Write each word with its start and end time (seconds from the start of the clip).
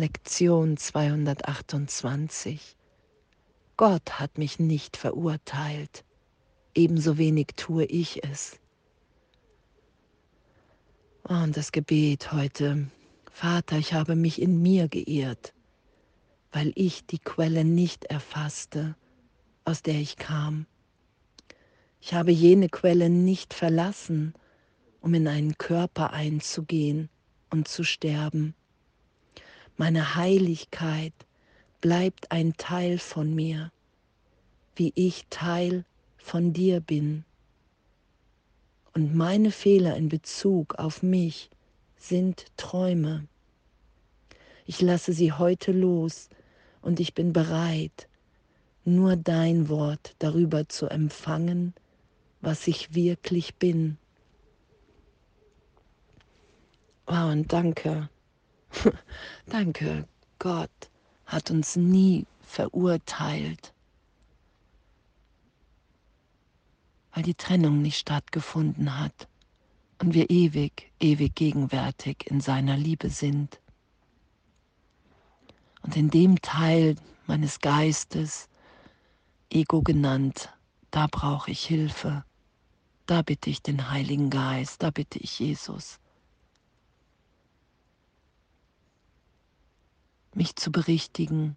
Lektion 0.00 0.78
228. 0.78 2.74
Gott 3.76 4.18
hat 4.18 4.38
mich 4.38 4.58
nicht 4.58 4.96
verurteilt, 4.96 6.06
ebenso 6.74 7.18
wenig 7.18 7.48
tue 7.56 7.84
ich 7.84 8.24
es. 8.24 8.58
Und 11.24 11.54
das 11.54 11.70
Gebet 11.70 12.32
heute, 12.32 12.88
Vater, 13.30 13.76
ich 13.76 13.92
habe 13.92 14.16
mich 14.16 14.40
in 14.40 14.62
mir 14.62 14.88
geirrt, 14.88 15.52
weil 16.50 16.72
ich 16.76 17.04
die 17.04 17.18
Quelle 17.18 17.66
nicht 17.66 18.06
erfasste, 18.06 18.96
aus 19.66 19.82
der 19.82 19.96
ich 19.96 20.16
kam. 20.16 20.64
Ich 22.00 22.14
habe 22.14 22.30
jene 22.30 22.70
Quelle 22.70 23.10
nicht 23.10 23.52
verlassen, 23.52 24.32
um 25.02 25.12
in 25.12 25.28
einen 25.28 25.58
Körper 25.58 26.14
einzugehen 26.14 27.10
und 27.50 27.68
zu 27.68 27.84
sterben. 27.84 28.54
Meine 29.80 30.14
Heiligkeit 30.14 31.14
bleibt 31.80 32.30
ein 32.30 32.52
Teil 32.58 32.98
von 32.98 33.34
mir, 33.34 33.72
wie 34.76 34.92
ich 34.94 35.24
Teil 35.30 35.86
von 36.18 36.52
dir 36.52 36.80
bin. 36.80 37.24
Und 38.92 39.14
meine 39.14 39.50
Fehler 39.50 39.96
in 39.96 40.10
Bezug 40.10 40.74
auf 40.74 41.02
mich 41.02 41.48
sind 41.96 42.44
Träume. 42.58 43.26
Ich 44.66 44.82
lasse 44.82 45.14
sie 45.14 45.32
heute 45.32 45.72
los 45.72 46.28
und 46.82 47.00
ich 47.00 47.14
bin 47.14 47.32
bereit, 47.32 48.06
nur 48.84 49.16
dein 49.16 49.70
Wort 49.70 50.14
darüber 50.18 50.68
zu 50.68 50.88
empfangen, 50.88 51.72
was 52.42 52.66
ich 52.66 52.94
wirklich 52.94 53.54
bin. 53.54 53.96
Wow, 57.06 57.32
und 57.32 57.50
danke, 57.50 58.10
danke, 59.46 60.06
Gott 60.38 60.90
hat 61.26 61.50
uns 61.50 61.76
nie 61.76 62.26
verurteilt, 62.42 63.72
weil 67.12 67.22
die 67.22 67.34
Trennung 67.34 67.82
nicht 67.82 67.98
stattgefunden 67.98 68.98
hat 68.98 69.28
und 70.00 70.14
wir 70.14 70.30
ewig, 70.30 70.90
ewig 70.98 71.34
gegenwärtig 71.34 72.26
in 72.26 72.40
seiner 72.40 72.76
Liebe 72.76 73.10
sind. 73.10 73.60
Und 75.82 75.96
in 75.96 76.10
dem 76.10 76.40
Teil 76.40 76.96
meines 77.26 77.60
Geistes, 77.60 78.48
Ego 79.50 79.82
genannt, 79.82 80.52
da 80.90 81.06
brauche 81.06 81.50
ich 81.50 81.64
Hilfe. 81.64 82.24
Da 83.06 83.22
bitte 83.22 83.50
ich 83.50 83.62
den 83.62 83.90
Heiligen 83.90 84.30
Geist, 84.30 84.82
da 84.82 84.90
bitte 84.90 85.18
ich 85.18 85.38
Jesus, 85.38 85.99
mich 90.34 90.56
zu 90.56 90.70
berichtigen. 90.70 91.56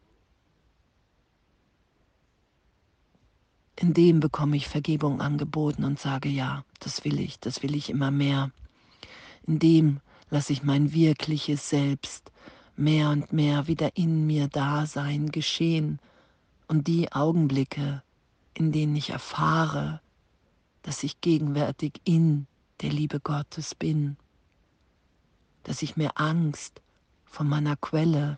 In 3.76 3.94
dem 3.94 4.20
bekomme 4.20 4.56
ich 4.56 4.68
Vergebung 4.68 5.22
angeboten 5.22 5.84
und 5.84 6.00
sage, 6.00 6.30
ja, 6.30 6.64
das 6.80 7.04
will 7.04 7.20
ich, 7.20 7.40
das 7.40 7.64
will 7.64 7.76
ich 7.76 7.90
immer 7.90 8.12
mehr. 8.12 8.52
In 9.46 9.60
dem 9.60 10.00
lasse 10.30 10.54
ich 10.54 10.64
mein 10.64 10.94
wirkliches 10.94 11.70
Selbst 11.70 12.32
mehr 12.76 13.10
und 13.10 13.34
mehr 13.34 13.68
wieder 13.68 13.96
in 13.96 14.26
mir 14.26 14.48
da 14.48 14.86
sein, 14.86 15.32
geschehen 15.32 16.00
und 16.68 16.88
die 16.88 17.12
Augenblicke, 17.12 18.02
in 18.54 18.72
denen 18.72 18.96
ich 18.96 19.10
erfahre, 19.10 20.02
dass 20.82 21.04
ich 21.04 21.22
gegenwärtig 21.22 22.02
in 22.04 22.48
der 22.82 22.90
Liebe 22.92 23.20
Gottes 23.20 23.76
bin, 23.76 24.18
dass 25.64 25.82
ich 25.82 25.96
mir 25.98 26.12
Angst 26.16 26.82
vor 27.26 27.46
meiner 27.46 27.76
Quelle 27.76 28.38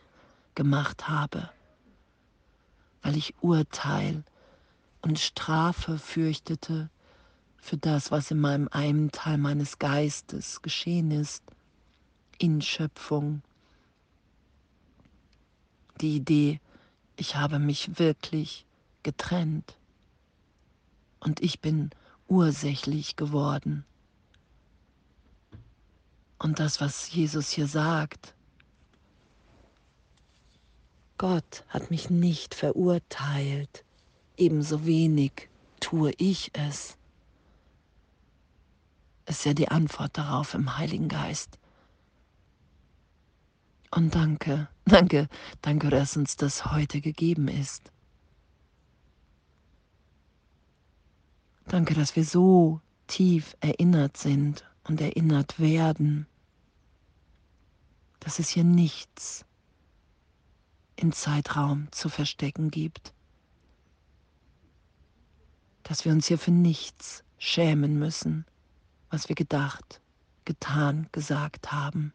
gemacht 0.55 1.07
habe, 1.07 1.49
weil 3.01 3.15
ich 3.15 3.35
Urteil 3.41 4.23
und 5.01 5.19
Strafe 5.19 5.99
fürchtete 5.99 6.89
für 7.57 7.77
das, 7.77 8.11
was 8.11 8.31
in 8.31 8.39
meinem 8.39 8.67
einen 8.69 9.11
Teil 9.11 9.38
meines 9.38 9.79
Geistes 9.79 10.61
geschehen 10.61 11.11
ist, 11.11 11.44
in 12.38 12.61
Schöpfung. 12.61 13.41
Die 16.01 16.15
Idee, 16.15 16.59
ich 17.15 17.35
habe 17.35 17.59
mich 17.59 17.97
wirklich 17.97 18.65
getrennt 19.03 19.77
und 21.19 21.41
ich 21.41 21.59
bin 21.59 21.89
ursächlich 22.27 23.15
geworden. 23.15 23.85
Und 26.38 26.59
das, 26.59 26.81
was 26.81 27.11
Jesus 27.11 27.49
hier 27.49 27.67
sagt, 27.67 28.34
Gott 31.17 31.63
hat 31.69 31.91
mich 31.91 32.09
nicht 32.09 32.55
verurteilt, 32.55 33.85
ebenso 34.37 34.85
wenig 34.85 35.49
tue 35.79 36.11
ich 36.17 36.51
es. 36.53 36.97
Ist 39.25 39.45
ja 39.45 39.53
die 39.53 39.69
Antwort 39.69 40.17
darauf 40.17 40.53
im 40.53 40.77
Heiligen 40.77 41.07
Geist. 41.07 41.57
Und 43.91 44.13
danke, 44.13 44.67
danke, 44.85 45.29
danke, 45.61 45.89
dass 45.89 46.17
uns 46.17 46.35
das 46.35 46.65
heute 46.65 46.99
gegeben 46.99 47.47
ist. 47.47 47.91
Danke, 51.67 51.93
dass 51.93 52.15
wir 52.15 52.25
so 52.25 52.81
tief 53.07 53.55
erinnert 53.61 54.17
sind 54.17 54.65
und 54.83 55.01
erinnert 55.01 55.59
werden, 55.59 56.27
dass 58.19 58.39
es 58.39 58.49
hier 58.49 58.63
nichts 58.63 59.45
in 60.95 61.11
Zeitraum 61.11 61.91
zu 61.91 62.09
verstecken 62.09 62.72
gibt, 62.72 63.13
dass 65.83 66.06
wir 66.06 66.11
uns 66.11 66.28
hier 66.28 66.39
für 66.39 66.51
nichts 66.51 67.23
schämen 67.38 68.00
müssen, 68.00 68.45
was 69.09 69.29
wir 69.29 69.35
gedacht, 69.35 70.01
getan, 70.45 71.07
gesagt 71.11 71.72
haben. 71.72 72.13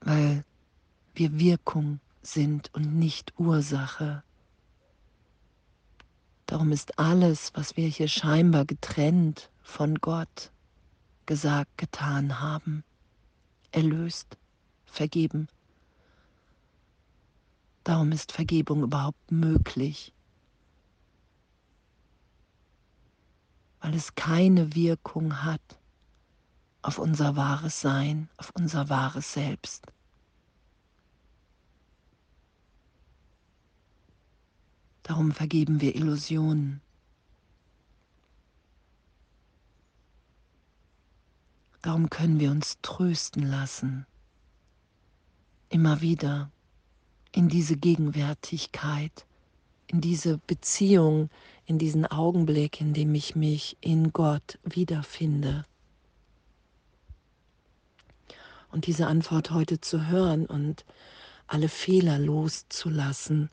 Weil 0.00 0.44
wir 1.14 1.38
Wirkung 1.38 2.00
sind 2.22 2.72
und 2.74 2.94
nicht 2.94 3.32
Ursache. 3.38 4.22
Darum 6.46 6.70
ist 6.70 6.98
alles, 6.98 7.52
was 7.54 7.76
wir 7.76 7.88
hier 7.88 8.06
scheinbar 8.06 8.64
getrennt 8.64 9.50
von 9.62 9.96
Gott 9.96 10.52
gesagt, 11.26 11.76
getan 11.76 12.40
haben, 12.40 12.84
erlöst, 13.72 14.38
vergeben. 14.86 15.48
Darum 17.84 18.12
ist 18.12 18.32
Vergebung 18.32 18.82
überhaupt 18.82 19.30
möglich, 19.30 20.12
weil 23.80 23.94
es 23.94 24.14
keine 24.14 24.74
Wirkung 24.74 25.42
hat 25.44 25.60
auf 26.82 26.98
unser 26.98 27.36
wahres 27.36 27.80
Sein, 27.80 28.28
auf 28.36 28.50
unser 28.54 28.88
wahres 28.88 29.32
Selbst. 29.32 29.86
Darum 35.02 35.32
vergeben 35.32 35.80
wir 35.80 35.94
Illusionen. 35.94 36.80
Darum 41.86 42.10
können 42.10 42.40
wir 42.40 42.50
uns 42.50 42.78
trösten 42.82 43.48
lassen, 43.48 44.06
immer 45.68 46.00
wieder 46.00 46.50
in 47.30 47.48
diese 47.48 47.76
Gegenwärtigkeit, 47.76 49.24
in 49.86 50.00
diese 50.00 50.38
Beziehung, 50.48 51.30
in 51.64 51.78
diesen 51.78 52.04
Augenblick, 52.04 52.80
in 52.80 52.92
dem 52.92 53.14
ich 53.14 53.36
mich 53.36 53.76
in 53.80 54.12
Gott 54.12 54.58
wiederfinde. 54.64 55.64
Und 58.72 58.88
diese 58.88 59.06
Antwort 59.06 59.52
heute 59.52 59.80
zu 59.80 60.08
hören 60.08 60.44
und 60.46 60.84
alle 61.46 61.68
Fehler 61.68 62.18
loszulassen. 62.18 63.48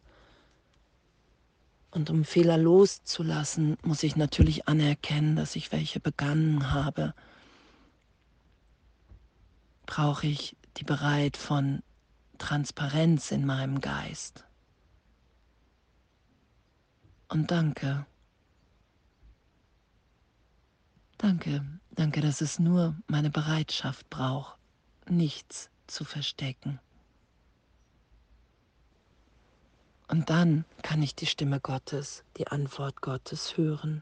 Und 1.91 2.09
um 2.09 2.25
Fehler 2.25 2.57
loszulassen, 2.57 3.77
muss 3.83 4.01
ich 4.01 4.15
natürlich 4.15 4.67
anerkennen, 4.67 5.35
dass 5.35 5.55
ich 5.55 5.71
welche 5.71 5.99
begangen 5.99 6.71
habe 6.71 7.13
brauche 9.93 10.25
ich 10.25 10.57
die 10.77 10.85
Bereit 10.85 11.37
von 11.37 11.83
Transparenz 12.39 13.29
in 13.29 13.45
meinem 13.45 13.79
Geist. 13.79 14.43
Und 17.27 17.51
danke. 17.51 18.07
Danke, 21.19 21.63
danke, 21.91 22.21
dass 22.21 22.41
es 22.41 22.57
nur 22.57 22.95
meine 23.05 23.29
Bereitschaft 23.29 24.09
braucht, 24.09 24.57
nichts 25.07 25.69
zu 25.85 26.05
verstecken. 26.05 26.79
Und 30.07 30.31
dann 30.31 30.65
kann 30.81 31.03
ich 31.03 31.13
die 31.13 31.27
Stimme 31.27 31.59
Gottes, 31.59 32.23
die 32.37 32.47
Antwort 32.47 33.01
Gottes 33.01 33.57
hören, 33.57 34.01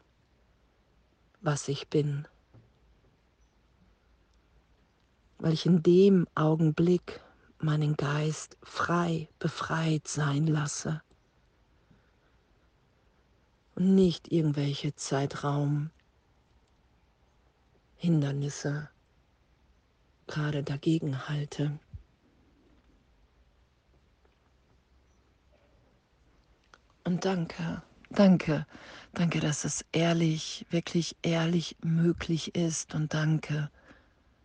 was 1.42 1.68
ich 1.68 1.88
bin 1.88 2.26
weil 5.42 5.54
ich 5.54 5.66
in 5.66 5.82
dem 5.82 6.28
Augenblick 6.36 7.20
meinen 7.58 7.96
Geist 7.96 8.56
frei, 8.62 9.28
befreit 9.40 10.06
sein 10.06 10.46
lasse 10.46 11.02
und 13.74 13.96
nicht 13.96 14.30
irgendwelche 14.30 14.94
Zeitraum 14.94 15.90
Hindernisse 17.96 18.88
gerade 20.28 20.62
dagegen 20.62 21.28
halte. 21.28 21.76
Und 27.02 27.24
danke, 27.24 27.82
danke, 28.10 28.64
danke, 29.12 29.40
dass 29.40 29.64
es 29.64 29.84
ehrlich, 29.90 30.66
wirklich 30.70 31.16
ehrlich 31.22 31.76
möglich 31.82 32.54
ist 32.54 32.94
und 32.94 33.12
danke, 33.12 33.72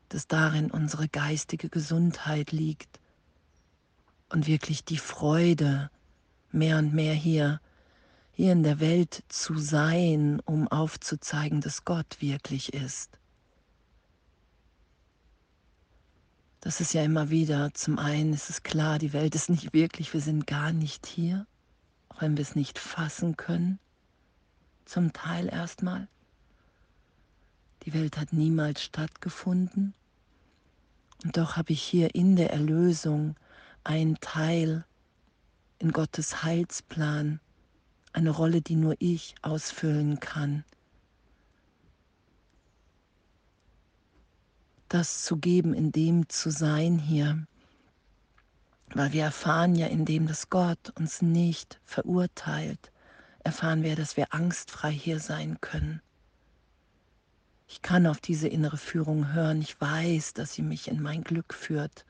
dass 0.09 0.27
darin 0.27 0.71
unsere 0.71 1.07
geistige 1.07 1.69
Gesundheit 1.69 2.51
liegt 2.51 2.99
und 4.29 4.47
wirklich 4.47 4.83
die 4.83 4.97
Freude, 4.97 5.89
mehr 6.51 6.77
und 6.77 6.93
mehr 6.93 7.13
hier, 7.13 7.61
hier 8.31 8.51
in 8.51 8.63
der 8.63 8.79
Welt 8.79 9.23
zu 9.29 9.57
sein, 9.57 10.39
um 10.45 10.67
aufzuzeigen, 10.67 11.61
dass 11.61 11.85
Gott 11.85 12.21
wirklich 12.21 12.73
ist. 12.73 13.17
Das 16.59 16.81
ist 16.81 16.93
ja 16.93 17.03
immer 17.03 17.29
wieder, 17.29 17.73
zum 17.73 17.97
einen 17.97 18.33
ist 18.33 18.49
es 18.49 18.63
klar, 18.63 18.99
die 18.99 19.13
Welt 19.13 19.35
ist 19.35 19.49
nicht 19.49 19.73
wirklich, 19.73 20.13
wir 20.13 20.21
sind 20.21 20.47
gar 20.47 20.73
nicht 20.73 21.05
hier, 21.05 21.47
auch 22.09 22.21
wenn 22.21 22.35
wir 22.35 22.41
es 22.41 22.55
nicht 22.55 22.77
fassen 22.77 23.37
können, 23.37 23.79
zum 24.85 25.13
Teil 25.13 25.47
erstmal. 25.47 26.07
Die 27.87 27.93
Welt 27.93 28.17
hat 28.17 28.33
niemals 28.33 28.83
stattgefunden. 28.83 29.93
Und 31.23 31.37
doch 31.37 31.55
habe 31.55 31.71
ich 31.71 31.81
hier 31.81 32.15
in 32.15 32.35
der 32.35 32.51
Erlösung 32.51 33.37
einen 33.85 34.19
Teil 34.19 34.83
in 35.79 35.93
Gottes 35.93 36.43
Heilsplan, 36.43 37.39
eine 38.11 38.31
Rolle, 38.31 38.61
die 38.61 38.75
nur 38.75 38.95
ich 38.99 39.35
ausfüllen 39.41 40.19
kann. 40.19 40.65
Das 44.89 45.23
zu 45.23 45.37
geben, 45.37 45.73
in 45.73 45.93
dem 45.93 46.27
zu 46.27 46.51
sein 46.51 46.99
hier. 46.99 47.47
Weil 48.89 49.13
wir 49.13 49.23
erfahren 49.23 49.75
ja, 49.75 49.87
in 49.87 50.03
dem, 50.03 50.27
dass 50.27 50.49
Gott 50.49 50.89
uns 50.97 51.21
nicht 51.21 51.79
verurteilt, 51.85 52.91
erfahren 53.45 53.83
wir, 53.83 53.95
dass 53.95 54.17
wir 54.17 54.33
angstfrei 54.33 54.91
hier 54.91 55.21
sein 55.21 55.61
können. 55.61 56.01
Ich 57.67 57.81
kann 57.81 58.07
auf 58.07 58.21
diese 58.21 58.47
innere 58.47 58.77
Führung 58.77 59.33
hören. 59.33 59.61
Ich 59.61 59.79
weiß, 59.79 60.33
dass 60.33 60.53
sie 60.53 60.61
mich 60.61 60.87
in 60.87 61.01
mein 61.01 61.23
Glück 61.23 61.53
führt. 61.53 62.05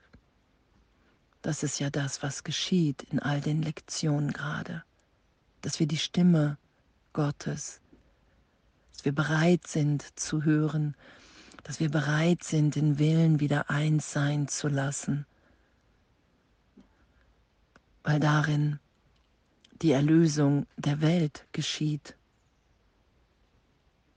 Das 1.41 1.63
ist 1.63 1.79
ja 1.79 1.89
das, 1.89 2.21
was 2.21 2.43
geschieht 2.43 3.03
in 3.03 3.19
all 3.19 3.41
den 3.41 3.63
Lektionen 3.63 4.31
gerade. 4.31 4.83
Dass 5.61 5.79
wir 5.79 5.87
die 5.87 5.97
Stimme 5.97 6.57
Gottes, 7.13 7.81
dass 8.93 9.05
wir 9.05 9.13
bereit 9.13 9.65
sind 9.65 10.19
zu 10.19 10.43
hören, 10.43 10.95
dass 11.63 11.79
wir 11.79 11.89
bereit 11.89 12.43
sind, 12.43 12.75
den 12.75 12.99
Willen 12.99 13.39
wieder 13.39 13.69
eins 13.69 14.11
sein 14.11 14.47
zu 14.47 14.67
lassen, 14.67 15.25
weil 18.03 18.19
darin 18.19 18.79
die 19.81 19.91
Erlösung 19.91 20.65
der 20.77 21.01
Welt 21.01 21.45
geschieht 21.51 22.15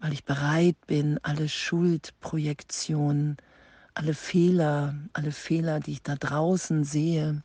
weil 0.01 0.13
ich 0.13 0.25
bereit 0.25 0.77
bin, 0.87 1.19
alle 1.23 1.49
Schuldprojektionen, 1.49 3.37
alle 3.95 4.15
Fehler, 4.15 4.95
alle 5.13 5.33
Fehler, 5.33 5.81
die 5.81 5.93
ich 5.93 6.03
da 6.03 6.17
draußen 6.17 6.85
sehe, 6.85 7.43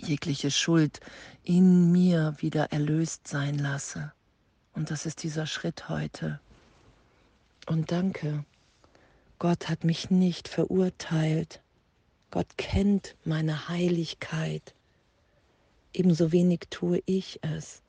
jegliche 0.00 0.50
Schuld 0.50 1.00
in 1.44 1.92
mir 1.92 2.34
wieder 2.38 2.72
erlöst 2.72 3.28
sein 3.28 3.58
lasse. 3.58 4.12
Und 4.74 4.90
das 4.90 5.06
ist 5.06 5.22
dieser 5.22 5.46
Schritt 5.46 5.88
heute. 5.88 6.40
Und 7.66 7.92
danke, 7.92 8.44
Gott 9.38 9.68
hat 9.68 9.84
mich 9.84 10.10
nicht 10.10 10.48
verurteilt. 10.48 11.60
Gott 12.30 12.56
kennt 12.56 13.14
meine 13.24 13.68
Heiligkeit. 13.68 14.74
Ebenso 15.92 16.32
wenig 16.32 16.68
tue 16.70 17.02
ich 17.06 17.38
es. 17.42 17.81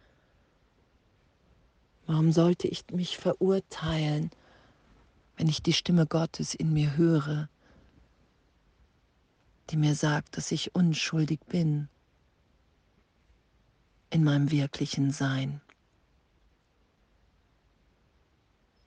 Warum 2.14 2.32
sollte 2.32 2.68
ich 2.68 2.86
mich 2.92 3.18
verurteilen, 3.18 4.30
wenn 5.36 5.48
ich 5.48 5.64
die 5.64 5.74
Stimme 5.74 6.06
Gottes 6.06 6.54
in 6.54 6.72
mir 6.72 6.96
höre, 6.96 7.50
die 9.72 9.78
mir 9.78 9.96
sagt, 9.96 10.38
dass 10.38 10.52
ich 10.52 10.76
unschuldig 10.76 11.40
bin 11.48 11.90
in 14.12 14.24
meinem 14.24 14.52
wirklichen 14.52 15.10
Sein? 15.10 15.60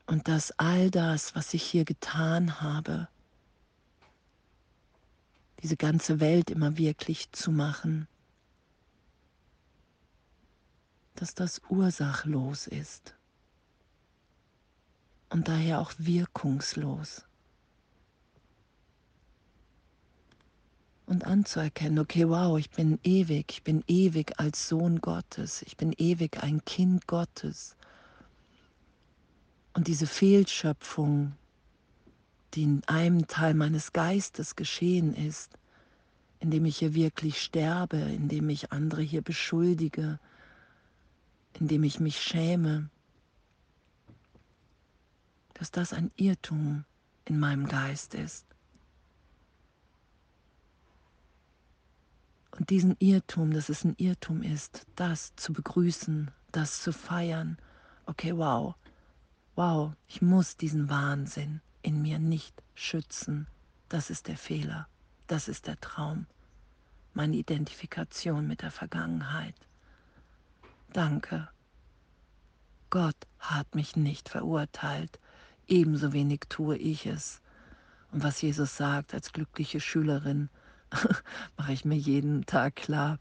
Und 0.06 0.28
dass 0.28 0.56
all 0.60 0.92
das, 0.92 1.34
was 1.34 1.52
ich 1.52 1.64
hier 1.64 1.84
getan 1.84 2.60
habe, 2.60 3.08
diese 5.64 5.76
ganze 5.76 6.20
Welt 6.20 6.48
immer 6.48 6.78
wirklich 6.78 7.32
zu 7.32 7.50
machen, 7.50 8.06
dass 11.16 11.34
das 11.34 11.60
ursachlos 11.68 12.68
ist 12.68 13.15
und 15.36 15.48
daher 15.48 15.82
auch 15.82 15.92
wirkungslos. 15.98 17.26
Und 21.04 21.24
anzuerkennen, 21.24 21.98
okay, 21.98 22.26
wow, 22.26 22.58
ich 22.58 22.70
bin 22.70 22.98
ewig, 23.02 23.44
ich 23.50 23.62
bin 23.62 23.84
ewig 23.86 24.40
als 24.40 24.66
Sohn 24.66 25.02
Gottes, 25.02 25.60
ich 25.60 25.76
bin 25.76 25.92
ewig 25.98 26.42
ein 26.42 26.64
Kind 26.64 27.06
Gottes. 27.06 27.76
Und 29.74 29.88
diese 29.88 30.06
Fehlschöpfung, 30.06 31.34
die 32.54 32.62
in 32.62 32.82
einem 32.86 33.26
Teil 33.26 33.52
meines 33.52 33.92
Geistes 33.92 34.56
geschehen 34.56 35.12
ist, 35.12 35.58
indem 36.40 36.64
ich 36.64 36.78
hier 36.78 36.94
wirklich 36.94 37.42
sterbe, 37.42 37.98
indem 37.98 38.48
ich 38.48 38.72
andere 38.72 39.02
hier 39.02 39.20
beschuldige, 39.20 40.18
indem 41.60 41.84
ich 41.84 42.00
mich 42.00 42.22
schäme, 42.22 42.88
dass 45.58 45.70
das 45.70 45.92
ein 45.92 46.10
Irrtum 46.16 46.84
in 47.24 47.38
meinem 47.38 47.66
Geist 47.66 48.14
ist. 48.14 48.46
Und 52.50 52.70
diesen 52.70 52.96
Irrtum, 52.98 53.52
dass 53.52 53.68
es 53.68 53.84
ein 53.84 53.94
Irrtum 53.96 54.42
ist, 54.42 54.86
das 54.96 55.34
zu 55.36 55.52
begrüßen, 55.52 56.30
das 56.52 56.82
zu 56.82 56.92
feiern, 56.92 57.58
okay, 58.06 58.36
wow, 58.36 58.74
wow, 59.54 59.92
ich 60.08 60.22
muss 60.22 60.56
diesen 60.56 60.88
Wahnsinn 60.88 61.60
in 61.82 62.02
mir 62.02 62.18
nicht 62.18 62.62
schützen. 62.74 63.46
Das 63.88 64.10
ist 64.10 64.28
der 64.28 64.36
Fehler, 64.36 64.88
das 65.26 65.48
ist 65.48 65.66
der 65.66 65.80
Traum, 65.80 66.26
meine 67.14 67.36
Identifikation 67.36 68.46
mit 68.46 68.62
der 68.62 68.70
Vergangenheit. 68.70 69.54
Danke. 70.92 71.48
Gott 72.90 73.16
hat 73.38 73.74
mich 73.74 73.96
nicht 73.96 74.28
verurteilt, 74.28 75.18
ebenso 75.68 76.12
wenig 76.12 76.40
tue 76.48 76.76
ich 76.76 77.06
es. 77.06 77.40
Und 78.12 78.22
was 78.22 78.40
Jesus 78.40 78.76
sagt 78.76 79.14
als 79.14 79.32
glückliche 79.32 79.80
Schülerin, 79.80 80.48
mache 81.56 81.72
ich 81.72 81.84
mir 81.84 81.96
jeden 81.96 82.46
Tag 82.46 82.76
klar, 82.76 83.18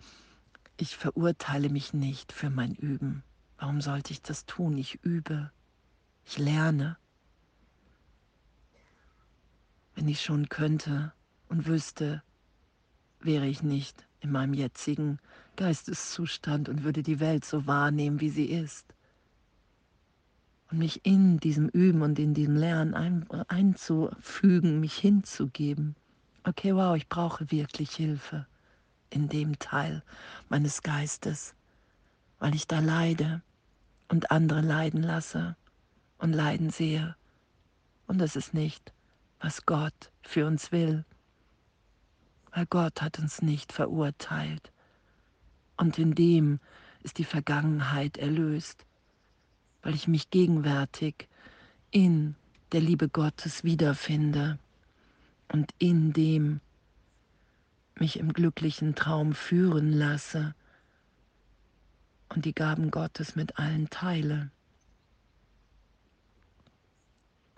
ich 0.77 0.95
verurteile 0.95 1.69
mich 1.69 1.93
nicht 1.93 2.31
für 2.31 2.49
mein 2.49 2.75
Üben. 2.75 3.23
Warum 3.57 3.81
sollte 3.81 4.11
ich 4.11 4.21
das 4.21 4.45
tun? 4.45 4.77
Ich 4.77 5.03
übe, 5.03 5.51
ich 6.25 6.37
lerne. 6.37 6.97
Wenn 9.95 10.07
ich 10.07 10.21
schon 10.21 10.49
könnte 10.49 11.13
und 11.47 11.65
wüsste, 11.65 12.21
wäre 13.21 13.47
ich 13.47 13.63
nicht 13.63 14.05
in 14.19 14.31
meinem 14.31 14.53
jetzigen 14.53 15.19
Geisteszustand 15.55 16.67
und 16.67 16.83
würde 16.83 17.01
die 17.01 17.19
Welt 17.19 17.45
so 17.45 17.65
wahrnehmen, 17.65 18.19
wie 18.19 18.29
sie 18.29 18.45
ist. 18.45 18.94
Mich 20.77 21.05
in 21.05 21.37
diesem 21.39 21.69
Üben 21.69 22.01
und 22.01 22.19
in 22.19 22.33
diesem 22.33 22.55
Lernen 22.55 22.93
ein, 22.93 23.29
einzufügen, 23.47 24.79
mich 24.79 24.95
hinzugeben. 24.97 25.95
Okay, 26.43 26.75
wow, 26.75 26.95
ich 26.95 27.07
brauche 27.09 27.51
wirklich 27.51 27.91
Hilfe 27.95 28.45
in 29.09 29.29
dem 29.29 29.57
Teil 29.59 30.03
meines 30.49 30.83
Geistes, 30.83 31.55
weil 32.39 32.53
ich 32.55 32.67
da 32.67 32.79
leide 32.79 33.41
und 34.09 34.31
andere 34.31 34.61
leiden 34.61 35.01
lasse 35.01 35.55
und 36.17 36.33
leiden 36.33 36.69
sehe. 36.69 37.15
Und 38.07 38.19
das 38.19 38.35
ist 38.35 38.53
nicht, 38.53 38.93
was 39.39 39.65
Gott 39.65 40.11
für 40.21 40.45
uns 40.45 40.71
will 40.71 41.05
weil 42.55 42.65
Gott 42.67 43.01
hat 43.01 43.19
uns 43.19 43.41
nicht 43.41 43.73
verurteilt. 43.73 44.71
Und 45.77 45.99
in 45.99 46.15
dem 46.15 46.59
ist 47.03 47.17
die 47.17 47.25
Vergangenheit 47.25 48.17
erlöst, 48.17 48.85
weil 49.85 49.95
ich 49.95 50.09
mich 50.09 50.29
gegenwärtig 50.29 51.29
in 51.91 52.35
der 52.73 52.81
Liebe 52.81 53.07
Gottes 53.07 53.63
wiederfinde, 53.63 54.59
und 55.51 55.71
in 55.77 56.13
dem 56.13 56.59
mich 57.97 58.19
im 58.19 58.33
glücklichen 58.33 58.95
Traum 58.95 59.33
führen 59.33 59.91
lasse 59.93 60.53
und 62.29 62.45
die 62.45 62.53
Gaben 62.53 62.91
Gottes 62.91 63.35
mit 63.35 63.57
allen 63.57 63.89
teile. 63.89 64.51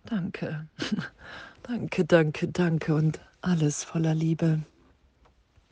Danke, 0.05 0.67
danke, 1.63 2.05
danke, 2.05 2.48
danke 2.50 2.93
und 2.96 3.19
alles 3.41 3.84
voller 3.84 4.13
Liebe. 4.13 4.63